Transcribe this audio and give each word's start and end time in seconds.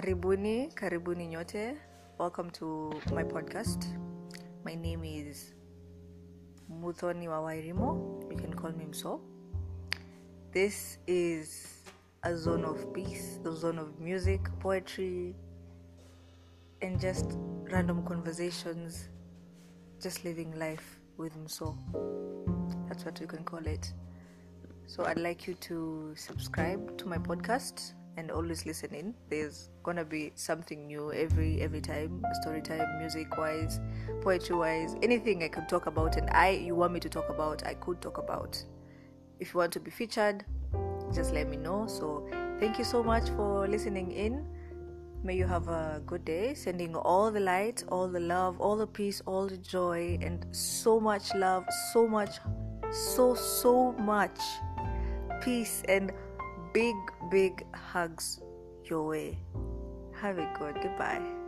Karibuni, 0.00 0.72
karibuni 0.74 1.26
nyote. 1.26 1.76
Welcome 2.18 2.50
to 2.52 2.90
my 3.12 3.22
podcast. 3.22 3.84
My 4.64 4.74
name 4.74 5.04
is 5.04 5.52
Muthoni 6.72 7.28
Wawairimo. 7.28 8.30
You 8.30 8.36
can 8.38 8.54
call 8.54 8.72
me 8.72 8.86
Mso. 8.86 9.20
This 10.52 10.96
is 11.06 11.82
a 12.22 12.34
zone 12.34 12.64
of 12.64 12.94
peace, 12.94 13.40
the 13.42 13.54
zone 13.54 13.78
of 13.78 14.00
music, 14.00 14.40
poetry, 14.58 15.36
and 16.80 16.98
just 16.98 17.36
random 17.70 18.02
conversations, 18.06 19.10
just 20.00 20.24
living 20.24 20.58
life 20.58 20.98
with 21.18 21.36
Mso. 21.36 21.76
That's 22.88 23.04
what 23.04 23.20
you 23.20 23.26
can 23.26 23.44
call 23.44 23.66
it. 23.66 23.92
So 24.86 25.04
I'd 25.04 25.18
like 25.18 25.46
you 25.46 25.52
to 25.68 26.14
subscribe 26.16 26.96
to 26.96 27.06
my 27.06 27.18
podcast 27.18 27.92
and 28.20 28.30
always 28.30 28.64
listen 28.66 28.94
in. 28.94 29.14
There's 29.28 29.70
gonna 29.82 30.04
be 30.04 30.32
something 30.36 30.86
new 30.86 31.12
every 31.12 31.60
every 31.60 31.80
time, 31.80 32.22
story 32.40 32.60
time, 32.60 32.98
music 32.98 33.36
wise, 33.36 33.80
poetry 34.20 34.56
wise, 34.56 34.94
anything 35.02 35.42
I 35.42 35.48
could 35.48 35.68
talk 35.68 35.86
about 35.86 36.16
and 36.16 36.30
I 36.30 36.50
you 36.50 36.74
want 36.76 36.92
me 36.92 37.00
to 37.00 37.08
talk 37.08 37.28
about, 37.30 37.66
I 37.66 37.74
could 37.74 38.00
talk 38.00 38.18
about. 38.18 38.62
If 39.40 39.54
you 39.54 39.58
want 39.58 39.72
to 39.72 39.80
be 39.80 39.90
featured, 39.90 40.44
just 41.14 41.32
let 41.32 41.48
me 41.48 41.56
know. 41.56 41.86
So 41.86 42.28
thank 42.60 42.78
you 42.78 42.84
so 42.84 43.02
much 43.02 43.30
for 43.30 43.66
listening 43.66 44.12
in. 44.12 44.46
May 45.22 45.36
you 45.36 45.46
have 45.46 45.68
a 45.68 46.02
good 46.06 46.24
day. 46.24 46.54
Sending 46.54 46.94
all 46.94 47.30
the 47.30 47.40
light, 47.40 47.84
all 47.88 48.08
the 48.08 48.20
love, 48.20 48.60
all 48.60 48.76
the 48.76 48.86
peace, 48.86 49.20
all 49.26 49.46
the 49.46 49.58
joy, 49.58 50.18
and 50.22 50.46
so 50.50 50.98
much 51.00 51.34
love, 51.34 51.64
so 51.92 52.06
much, 52.06 52.38
so, 52.90 53.34
so 53.34 53.92
much 53.92 54.38
peace 55.40 55.82
and 55.88 56.12
big, 56.72 56.94
big 57.30 57.66
hugs 57.74 58.40
your 58.84 59.06
way. 59.06 59.38
Have 60.20 60.38
a 60.38 60.50
good. 60.58 60.76
Goodbye. 60.82 61.39